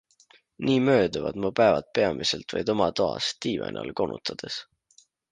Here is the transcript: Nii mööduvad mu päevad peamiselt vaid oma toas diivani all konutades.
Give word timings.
Nii 0.67 0.77
mööduvad 0.85 1.35
mu 1.43 1.51
päevad 1.59 1.89
peamiselt 1.99 2.55
vaid 2.57 2.71
oma 2.75 2.87
toas 3.01 3.27
diivani 3.47 3.81
all 3.83 3.93
konutades. 4.01 4.57